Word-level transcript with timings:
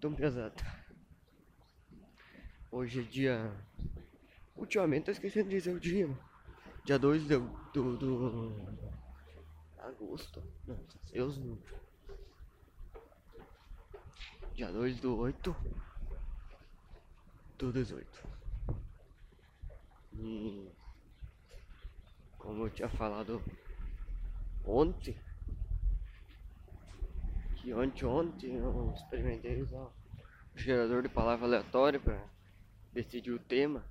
tão 0.00 0.14
pesada. 0.14 0.54
Hoje 2.70 3.00
é 3.00 3.02
dia. 3.02 3.52
Ultimamente 4.56 5.04
tô 5.04 5.10
esquecendo 5.10 5.50
de 5.50 5.56
dizer 5.56 5.74
o 5.74 5.80
dia. 5.80 6.08
Dia 6.84 6.98
2 6.98 7.26
do, 7.26 7.40
do, 7.72 7.96
do. 7.98 8.90
Agosto. 9.78 10.42
Nossa, 10.66 10.98
Deus 11.12 11.38
não. 11.38 11.58
Dia 14.54 14.72
2 14.72 15.00
do 15.00 15.18
8 15.18 15.56
do 17.58 17.72
18. 17.72 18.28
E 20.14 20.70
como 22.38 22.64
eu 22.64 22.70
tinha 22.70 22.88
falado 22.88 23.42
ontem, 24.64 25.18
que 27.60 27.74
ontem 27.74 28.06
ontem 28.06 28.54
eu 28.54 28.92
experimentei 28.96 29.60
usar 29.60 29.82
o 29.82 29.92
gerador 30.56 31.02
de 31.02 31.10
palavra 31.10 31.44
aleatória 31.46 32.00
para 32.00 32.26
decidir 32.90 33.32
o 33.32 33.38
tema. 33.38 33.84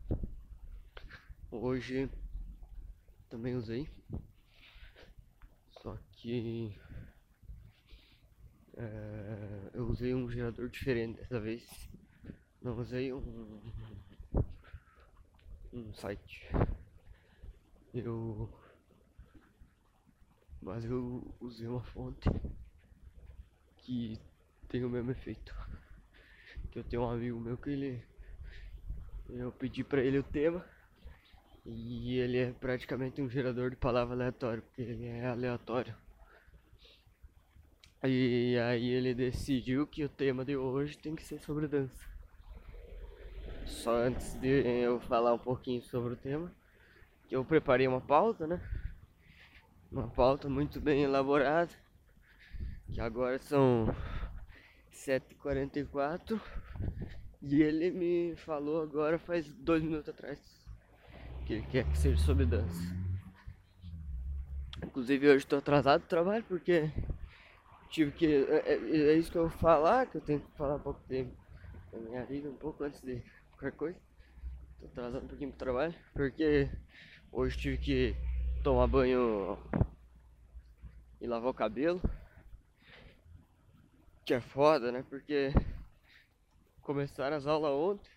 Hoje 1.51 2.09
também 3.29 3.55
usei. 3.55 3.87
Só 5.81 5.95
que 6.13 6.75
é, 8.75 9.69
eu 9.73 9.85
usei 9.87 10.15
um 10.15 10.29
gerador 10.29 10.67
diferente 10.69 11.17
dessa 11.17 11.39
vez. 11.39 11.63
Não 12.61 12.75
usei 12.77 13.13
um, 13.13 13.71
um 15.71 15.93
site. 15.93 16.49
Eu. 17.93 18.51
Mas 20.59 20.83
eu 20.83 21.35
usei 21.39 21.67
uma 21.67 21.83
fonte 21.83 22.29
que 23.89 24.19
tem 24.67 24.85
o 24.85 24.89
mesmo 24.89 25.09
efeito. 25.09 25.55
Que 26.71 26.77
eu 26.77 26.83
tenho 26.83 27.01
um 27.01 27.09
amigo 27.09 27.39
meu 27.39 27.57
que 27.57 27.71
ele. 27.71 28.03
Eu 29.27 29.51
pedi 29.51 29.83
pra 29.83 30.03
ele 30.03 30.19
o 30.19 30.23
tema. 30.23 30.63
E 31.65 32.17
ele 32.17 32.37
é 32.37 32.51
praticamente 32.51 33.21
um 33.21 33.29
gerador 33.29 33.71
de 33.71 33.75
palavra 33.75 34.13
aleatório, 34.13 34.61
porque 34.61 34.81
ele 34.83 35.05
é 35.07 35.25
aleatório. 35.25 35.95
E 38.03 38.57
aí 38.57 38.89
ele 38.89 39.13
decidiu 39.13 39.85
que 39.85 40.05
o 40.05 40.09
tema 40.09 40.45
de 40.45 40.55
hoje 40.55 40.97
tem 40.97 41.15
que 41.15 41.23
ser 41.23 41.39
sobre 41.39 41.67
dança. 41.67 42.07
Só 43.65 43.95
antes 43.95 44.33
de 44.35 44.47
eu 44.47 44.99
falar 45.01 45.33
um 45.33 45.39
pouquinho 45.39 45.81
sobre 45.81 46.13
o 46.13 46.17
tema, 46.17 46.51
que 47.27 47.35
eu 47.35 47.43
preparei 47.43 47.87
uma 47.87 48.01
pauta, 48.01 48.47
né? 48.47 48.61
Uma 49.91 50.07
pauta 50.07 50.47
muito 50.47 50.79
bem 50.79 51.03
elaborada. 51.03 51.73
Que 52.93 53.01
agora 53.01 53.39
são 53.39 53.93
7h44 54.93 56.39
e 57.41 57.61
ele 57.61 57.91
me 57.91 58.35
falou 58.37 58.81
agora 58.81 59.17
faz 59.17 59.51
dois 59.53 59.81
minutos 59.81 60.09
atrás 60.09 60.39
que 61.49 61.53
ele 61.53 61.65
quer 61.67 61.83
que 61.83 61.97
seja 61.97 62.17
sobre 62.23 62.45
dança. 62.45 62.79
Inclusive 64.83 65.27
hoje 65.27 65.37
estou 65.37 65.57
atrasado 65.57 66.01
do 66.01 66.07
trabalho 66.07 66.43
porque 66.47 66.91
tive 67.89 68.11
que. 68.11 68.25
É, 68.25 68.73
é, 68.73 68.73
é, 68.73 69.13
isso 69.15 69.31
que 69.31 69.37
eu 69.37 69.49
vou 69.49 69.57
falar, 69.57 70.05
que 70.05 70.17
eu 70.17 70.21
tenho 70.21 70.39
que 70.39 70.57
falar 70.57 70.75
um 70.75 70.79
pouco 70.79 71.01
tempo 71.07 71.35
da 71.91 71.97
minha 71.97 72.23
vida, 72.25 72.49
um 72.49 72.55
pouco 72.55 72.83
antes 72.83 73.01
de 73.01 73.23
qualquer 73.51 73.71
coisa. 73.71 73.99
Tô 74.79 74.85
atrasado 74.85 75.25
um 75.25 75.27
pouquinho 75.27 75.49
pro 75.49 75.57
trabalho, 75.57 75.95
porque 76.13 76.69
hoje 77.31 77.57
tive 77.57 77.77
que 77.77 78.15
tomar 78.63 78.85
banho 78.85 79.57
e 81.19 81.25
lavar 81.25 81.49
o 81.49 81.53
cabelo. 81.53 81.99
Que 84.29 84.35
é 84.35 84.41
foda, 84.41 84.91
né? 84.91 85.03
Porque 85.09 85.51
começaram 86.83 87.35
as 87.35 87.47
aulas 87.47 87.71
ontem 87.71 88.11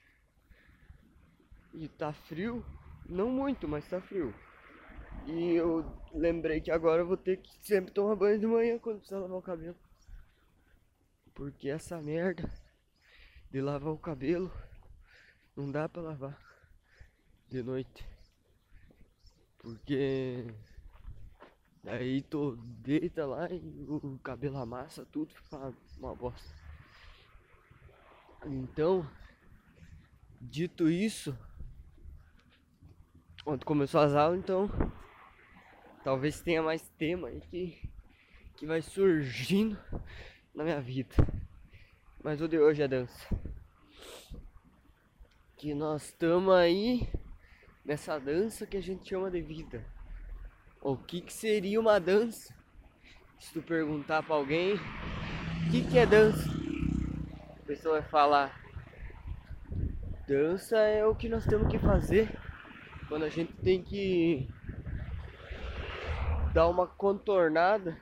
e 1.73 1.89
tá 1.89 2.13
frio. 2.13 2.63
Não 3.09 3.31
muito, 3.31 3.67
mas 3.67 3.89
tá 3.89 3.99
frio. 3.99 4.35
E 5.27 5.55
eu 5.55 5.83
lembrei 6.13 6.61
que 6.61 6.71
agora 6.71 7.01
eu 7.01 7.07
vou 7.07 7.17
ter 7.17 7.39
que 7.39 7.51
sempre 7.65 7.95
tomar 7.95 8.15
banho 8.15 8.39
de 8.39 8.47
manhã 8.47 8.79
quando 8.79 8.99
precisar 8.99 9.21
lavar 9.21 9.39
o 9.39 9.43
cabelo. 9.43 9.75
Porque 11.33 11.71
essa 11.71 11.99
merda 12.03 12.47
de 13.51 13.63
lavar 13.63 13.95
o 13.95 13.99
cabelo 13.99 14.53
não 15.57 15.73
dá 15.73 15.89
pra 15.89 16.03
lavar 16.03 16.39
de 17.49 17.63
noite. 17.63 18.07
Porque 19.57 20.45
aí 21.93 22.23
tu 22.23 22.57
deita 22.57 23.27
lá 23.27 23.49
e 23.51 23.85
o 23.89 24.19
cabelo 24.23 24.59
amassa 24.59 25.05
tudo, 25.07 25.35
fica 25.35 25.73
uma 25.99 26.15
bosta. 26.15 26.55
Então, 28.45 29.09
dito 30.41 30.89
isso, 30.89 31.37
Ontem 33.45 33.65
começou 33.65 34.01
as 34.01 34.15
aulas, 34.15 34.39
então 34.39 34.71
talvez 36.05 36.41
tenha 36.41 36.63
mais 36.63 36.89
tema 36.91 37.27
aí 37.27 37.41
que, 37.41 37.91
que 38.57 38.65
vai 38.65 38.81
surgindo 38.81 39.77
na 40.55 40.63
minha 40.63 40.81
vida. 40.81 41.13
Mas 42.23 42.41
o 42.41 42.47
de 42.47 42.57
hoje 42.61 42.83
é 42.83 42.87
dança. 42.87 43.27
Que 45.57 45.75
nós 45.75 46.05
estamos 46.05 46.55
aí 46.55 47.09
nessa 47.85 48.17
dança 48.21 48.65
que 48.65 48.77
a 48.77 48.81
gente 48.81 49.09
chama 49.09 49.29
de 49.29 49.43
vida. 49.43 49.85
O 50.85 50.97
que, 50.97 51.21
que 51.21 51.33
seria 51.33 51.79
uma 51.79 52.01
dança? 52.01 52.53
Se 53.39 53.53
tu 53.53 53.63
perguntar 53.63 54.21
pra 54.25 54.35
alguém 54.35 54.75
o 54.75 55.71
que, 55.71 55.85
que 55.89 55.97
é 55.97 56.05
dança, 56.05 56.51
a 57.57 57.67
pessoa 57.67 58.01
vai 58.01 58.11
falar: 58.11 58.61
dança 60.27 60.77
é 60.79 61.07
o 61.07 61.15
que 61.15 61.29
nós 61.29 61.47
temos 61.47 61.69
que 61.69 61.79
fazer 61.79 62.37
quando 63.09 63.23
a 63.23 63.29
gente 63.29 63.53
tem 63.53 63.81
que 63.81 64.49
dar 66.53 66.67
uma 66.67 66.89
contornada, 66.89 67.97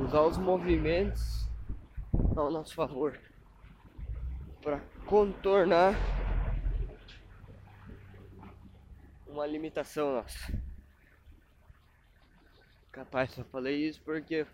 usar 0.00 0.22
os 0.22 0.38
movimentos 0.38 1.46
ao 2.34 2.50
nosso 2.50 2.74
favor 2.74 3.20
para 4.62 4.80
contornar 5.04 5.94
uma 9.26 9.46
limitação 9.46 10.14
nossa. 10.14 10.57
Capaz, 12.98 13.30
só 13.30 13.44
falei 13.44 13.86
isso 13.86 14.02
porque 14.02 14.44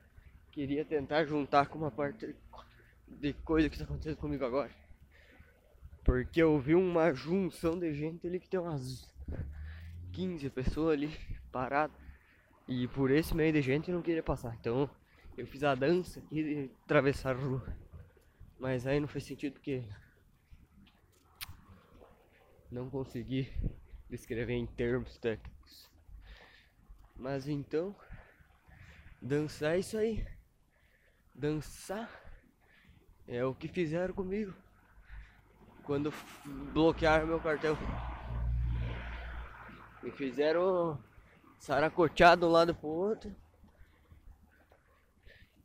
queria 0.52 0.84
tentar 0.84 1.24
juntar 1.24 1.66
com 1.66 1.78
uma 1.78 1.90
parte 1.90 2.36
de 3.08 3.32
coisa 3.32 3.70
que 3.70 3.74
está 3.74 3.86
acontecendo 3.86 4.18
comigo 4.18 4.44
agora. 4.44 4.70
Porque 6.04 6.42
eu 6.42 6.60
vi 6.60 6.74
uma 6.74 7.14
junção 7.14 7.78
de 7.78 7.94
gente 7.94 8.26
ali 8.26 8.38
que 8.38 8.46
tem 8.46 8.60
umas 8.60 9.10
15 10.12 10.50
pessoas 10.50 10.92
ali 10.92 11.10
paradas. 11.50 11.96
E 12.68 12.86
por 12.88 13.10
esse 13.10 13.34
meio 13.34 13.50
de 13.50 13.62
gente 13.62 13.88
eu 13.88 13.94
não 13.94 14.02
queria 14.02 14.22
passar. 14.22 14.54
Então 14.60 14.90
eu 15.38 15.46
fiz 15.46 15.64
a 15.64 15.74
dança 15.74 16.20
de 16.30 16.70
atravessar 16.84 17.34
a 17.34 17.38
rua. 17.38 17.74
Mas 18.58 18.86
aí 18.86 19.00
não 19.00 19.08
fez 19.08 19.24
sentido 19.24 19.54
porque 19.54 19.82
não 22.70 22.90
consegui 22.90 23.50
descrever 24.10 24.52
em 24.52 24.66
termos 24.66 25.16
técnicos. 25.16 25.90
Mas 27.16 27.48
então, 27.48 27.96
dançar 29.24 29.74
é 29.74 29.78
isso 29.78 29.96
aí. 29.96 30.26
Dançar 31.34 32.10
é 33.26 33.44
o 33.44 33.54
que 33.54 33.66
fizeram 33.66 34.14
comigo 34.14 34.54
quando 35.82 36.12
bloquearam 36.72 37.26
meu 37.26 37.40
cartão. 37.40 37.76
Me 40.02 40.10
fizeram 40.10 41.02
saracotear 41.58 42.36
de 42.36 42.44
um 42.44 42.48
lado 42.48 42.74
pro 42.74 42.88
outro. 42.88 43.34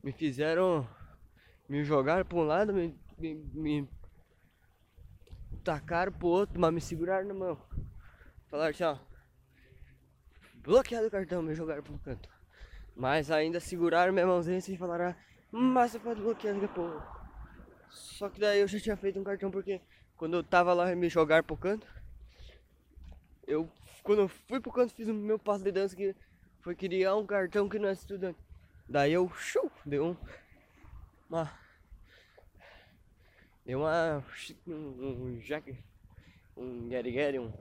Me 0.02 0.14
fizeram. 0.14 0.88
Me 1.68 1.84
jogaram 1.84 2.26
pra 2.26 2.38
um 2.38 2.44
lado, 2.44 2.74
me, 2.74 2.98
me, 3.18 3.36
me 3.36 3.90
tacaram 5.64 6.12
pro 6.12 6.28
outro, 6.28 6.60
mas 6.60 6.74
me 6.74 6.82
seguraram 6.82 7.28
na 7.28 7.34
mão. 7.34 7.62
Falaram 8.48 8.72
assim, 8.72 8.84
ó. 8.84 8.98
Bloqueado 10.56 11.08
o 11.08 11.12
cartão, 11.12 11.42
me 11.42 11.54
jogaram 11.54 11.84
pro 11.84 12.00
canto. 12.00 12.39
Mas 12.96 13.32
ainda 13.32 13.60
seguraram 13.60 14.12
minha 14.12 14.28
mãozinha 14.28 14.58
assim 14.58 14.74
e 14.74 14.78
falaram, 14.78 15.16
mas 15.52 15.92
você 15.92 16.00
pode 16.00 16.22
bloquear 16.22 16.54
daqui 16.54 16.66
a 16.66 16.70
pouco. 16.70 17.02
Só 17.90 18.30
que 18.30 18.40
daí 18.40 18.60
eu 18.60 18.68
já 18.68 18.80
tinha 18.80 18.98
feito 18.98 19.20
um 19.20 19.24
cartão 19.24 19.50
porque 19.50 19.82
quando 20.16 20.36
eu 20.36 20.44
tava 20.44 20.74
lá 20.74 20.94
me 20.96 21.10
jogaram 21.10 21.44
pro 21.44 21.58
canto. 21.58 21.88
Eu, 23.48 23.72
quando 24.04 24.24
eu 24.24 24.28
fui 24.28 24.60
pro 24.60 24.72
canto, 24.72 24.94
fiz 24.94 25.08
o 25.08 25.14
meu 25.14 25.40
passo 25.40 25.64
de 25.64 25.72
dança 25.72 25.96
que 25.96 26.16
foi 26.62 26.76
criar 26.76 27.16
um 27.16 27.26
cartão 27.26 27.68
que 27.68 27.80
não 27.80 27.90
é 27.90 27.94
estudante. 27.94 28.38
Daí 28.88 29.14
eu, 29.14 29.30
show, 29.36 29.72
deu 29.86 30.06
um, 30.06 30.18
uma, 31.30 31.52
deu 33.66 33.80
uma, 33.80 34.24
um, 34.68 34.74
um 34.74 35.40
jack, 35.40 35.78
um 36.58 36.90
Gary, 36.90 37.40
um, 37.40 37.54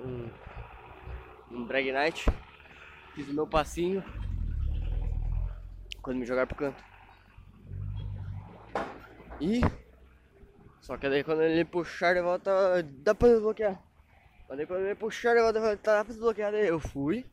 um, 0.00 0.30
um 1.50 1.66
drag 1.66 1.90
night. 1.92 2.26
Fiz 3.18 3.28
o 3.30 3.34
meu 3.34 3.48
passinho 3.48 4.00
quando 6.00 6.18
me 6.18 6.24
jogaram 6.24 6.46
pro 6.46 6.56
canto. 6.56 6.80
E. 9.40 9.60
Só 10.80 10.96
que 10.96 11.08
daí 11.08 11.24
quando 11.24 11.42
ele 11.42 11.64
puxar 11.64 12.14
de 12.14 12.22
volta, 12.22 12.80
dá 12.84 13.16
pra 13.16 13.26
desbloquear. 13.26 13.82
Mas 14.48 14.58
daí 14.58 14.66
quando 14.68 14.84
ele 14.84 14.94
puxar 14.94 15.34
de 15.34 15.40
volta, 15.40 15.76
tá 15.78 15.96
dá 15.96 16.04
pra 16.04 16.12
desbloquear. 16.12 16.52
Daí 16.52 16.68
eu 16.68 16.78
fui. 16.78 17.26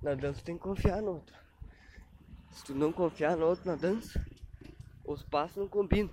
Na 0.00 0.14
dança 0.14 0.44
tem 0.44 0.56
que 0.56 0.62
confiar 0.62 1.02
no 1.02 1.14
outro. 1.14 1.34
Se 2.52 2.64
tu 2.66 2.74
não 2.76 2.92
confiar 2.92 3.36
no 3.36 3.46
outro 3.46 3.68
na 3.68 3.74
dança, 3.74 4.24
os 5.04 5.24
passos 5.24 5.56
não 5.56 5.66
combinam. 5.66 6.12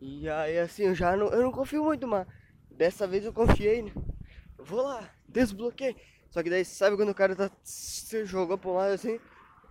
E 0.00 0.26
aí 0.26 0.58
assim, 0.58 0.84
eu 0.84 0.94
já 0.94 1.14
não, 1.14 1.26
eu 1.26 1.42
não 1.42 1.52
confio 1.52 1.84
muito, 1.84 2.08
mas 2.08 2.26
dessa 2.70 3.06
vez 3.06 3.26
eu 3.26 3.32
confiei, 3.34 3.82
né? 3.82 3.92
Vou 4.56 4.80
lá, 4.80 5.06
desbloqueei. 5.28 5.94
Só 6.30 6.42
que 6.42 6.50
daí 6.50 6.64
sabe 6.64 6.96
quando 6.96 7.10
o 7.10 7.14
cara 7.14 7.34
tá 7.34 7.50
se 7.62 8.24
jogou 8.24 8.56
pra 8.56 8.70
um 8.70 8.74
lado 8.74 8.92
assim, 8.92 9.20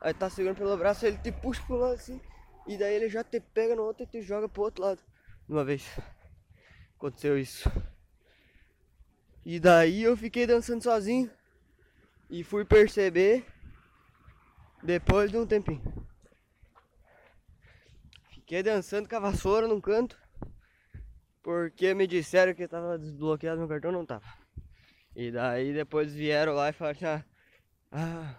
aí 0.02 0.14
tá 0.14 0.30
segurando 0.30 0.58
pelo 0.58 0.78
braço, 0.78 1.06
ele 1.06 1.18
te 1.18 1.32
puxa 1.32 1.62
pro 1.66 1.78
lado 1.78 1.94
assim, 1.94 2.22
e 2.68 2.78
daí 2.78 2.96
ele 2.96 3.10
já 3.10 3.24
te 3.24 3.40
pega 3.40 3.76
no 3.76 3.84
outro 3.84 4.04
e 4.04 4.08
te 4.08 4.22
joga 4.22 4.48
pro 4.50 4.64
outro 4.64 4.84
lado. 4.84 5.02
Uma 5.48 5.64
vez 5.64 5.86
aconteceu 6.98 7.40
isso. 7.40 7.72
E 9.46 9.60
daí 9.60 10.04
eu 10.04 10.18
fiquei 10.18 10.46
dançando 10.46 10.84
sozinho 10.84 11.32
e 12.30 12.44
fui 12.44 12.66
perceber 12.66 13.46
depois 14.84 15.32
de 15.32 15.38
um 15.38 15.48
tempinho. 15.48 15.82
Fiquei 18.32 18.62
dançando 18.62 19.08
com 19.08 19.16
a 19.16 19.20
vassoura 19.20 19.68
num 19.68 19.80
canto. 19.80 20.20
Porque 21.42 21.94
me 21.94 22.06
disseram 22.06 22.54
que 22.54 22.68
tava 22.68 23.00
desbloqueado 23.00 23.60
meu 23.60 23.68
cartão, 23.68 23.92
não 23.92 24.06
tava. 24.06 24.39
E 25.22 25.32
daí 25.32 25.74
depois 25.74 26.14
vieram 26.14 26.54
lá 26.54 26.70
e 26.70 26.72
falaram 26.72 26.96
assim, 26.96 27.06
ah, 27.06 27.26
ah 27.92 28.36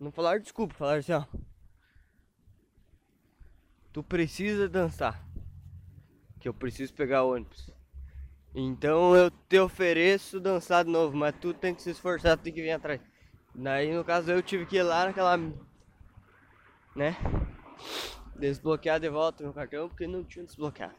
não 0.00 0.10
falaram 0.10 0.40
desculpa, 0.40 0.72
falaram 0.72 1.00
assim, 1.00 1.12
ó. 1.12 1.26
Tu 3.92 4.02
precisa 4.02 4.66
dançar. 4.66 5.22
Que 6.40 6.48
eu 6.48 6.54
preciso 6.54 6.94
pegar 6.94 7.24
ônibus. 7.24 7.70
Então 8.54 9.14
eu 9.14 9.30
te 9.30 9.58
ofereço 9.58 10.40
dançar 10.40 10.86
de 10.86 10.90
novo, 10.90 11.14
mas 11.14 11.34
tu 11.38 11.52
tem 11.52 11.74
que 11.74 11.82
se 11.82 11.90
esforçar, 11.90 12.38
tu 12.38 12.44
tem 12.44 12.52
que 12.54 12.62
vir 12.62 12.70
atrás. 12.70 12.98
Daí 13.54 13.94
no 13.94 14.02
caso 14.02 14.32
eu 14.32 14.42
tive 14.42 14.64
que 14.64 14.76
ir 14.76 14.84
lá 14.84 15.04
naquela. 15.04 15.36
né? 16.96 17.14
Desbloquear 18.36 18.98
de 18.98 19.10
volta 19.10 19.44
meu 19.44 19.52
cartão 19.52 19.86
porque 19.86 20.06
não 20.06 20.24
tinha 20.24 20.46
desbloqueado. 20.46 20.94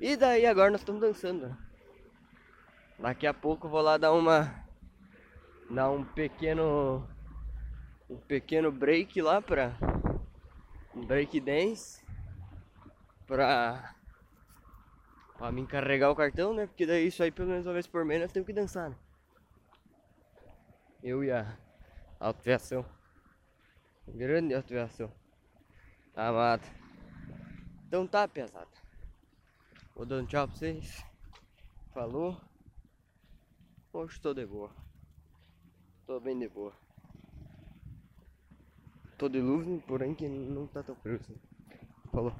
E 0.00 0.16
daí 0.16 0.46
agora 0.46 0.70
nós 0.70 0.82
estamos 0.82 1.00
dançando. 1.00 1.65
Daqui 2.98 3.26
a 3.26 3.34
pouco 3.34 3.68
vou 3.68 3.80
lá 3.80 3.96
dar 3.96 4.12
uma. 4.12 4.64
dar 5.70 5.90
um 5.90 6.04
pequeno. 6.04 7.06
um 8.08 8.16
pequeno 8.16 8.72
break 8.72 9.20
lá 9.20 9.40
pra. 9.42 9.76
um 10.94 11.04
break 11.04 11.40
dance. 11.40 12.04
Pra. 13.26 13.94
pra 15.36 15.52
me 15.52 15.60
encarregar 15.60 16.10
o 16.10 16.16
cartão, 16.16 16.54
né? 16.54 16.66
Porque 16.66 16.86
daí 16.86 17.06
isso 17.06 17.22
aí 17.22 17.30
pelo 17.30 17.48
menos 17.48 17.66
uma 17.66 17.74
vez 17.74 17.86
por 17.86 18.04
mês 18.04 18.20
nós 18.20 18.32
temos 18.32 18.46
que 18.46 18.52
dançar, 18.52 18.90
né? 18.90 18.96
Eu 21.02 21.22
e 21.22 21.30
a 21.30 21.56
Autoviação. 22.18 22.84
Grande 24.08 24.54
autoviação. 24.54 25.12
Amado. 26.14 26.66
Então 27.86 28.06
tá, 28.06 28.26
pesado. 28.26 28.70
Vou 29.94 30.06
dando 30.06 30.26
tchau 30.26 30.48
pra 30.48 30.56
vocês. 30.56 31.04
Falou. 31.92 32.40
Hoje 33.98 34.20
tô 34.20 34.34
de 34.34 34.44
boa. 34.44 34.70
Tô 36.06 36.20
bem 36.20 36.38
de 36.38 36.50
boa. 36.50 36.74
Tô 39.16 39.26
de 39.26 39.40
luz, 39.40 39.82
porém 39.86 40.14
que 40.14 40.28
não 40.28 40.66
tá 40.66 40.82
tão 40.82 40.94
frio 40.96 41.16
assim. 41.16 41.34
Falou. 42.12 42.36